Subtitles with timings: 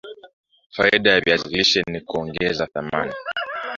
[0.69, 3.13] Faida ya viazi lishe ni kuongeza thamani